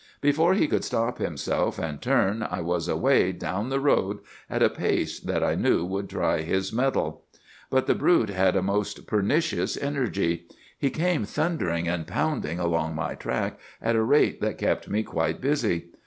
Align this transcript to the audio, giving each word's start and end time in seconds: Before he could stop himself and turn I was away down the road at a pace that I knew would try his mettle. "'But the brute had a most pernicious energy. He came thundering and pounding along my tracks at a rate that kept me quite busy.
Before 0.19 0.55
he 0.55 0.67
could 0.67 0.83
stop 0.83 1.19
himself 1.19 1.77
and 1.77 2.01
turn 2.01 2.41
I 2.41 2.59
was 2.59 2.87
away 2.87 3.31
down 3.33 3.69
the 3.69 3.79
road 3.79 4.17
at 4.49 4.63
a 4.63 4.67
pace 4.71 5.19
that 5.19 5.43
I 5.43 5.53
knew 5.53 5.85
would 5.85 6.09
try 6.09 6.41
his 6.41 6.73
mettle. 6.73 7.25
"'But 7.69 7.85
the 7.85 7.93
brute 7.93 8.31
had 8.31 8.55
a 8.55 8.63
most 8.63 9.05
pernicious 9.05 9.77
energy. 9.77 10.47
He 10.75 10.89
came 10.89 11.23
thundering 11.25 11.87
and 11.87 12.07
pounding 12.07 12.57
along 12.57 12.95
my 12.95 13.13
tracks 13.13 13.61
at 13.79 13.95
a 13.95 14.01
rate 14.01 14.41
that 14.41 14.57
kept 14.57 14.89
me 14.89 15.03
quite 15.03 15.39
busy. 15.39 15.89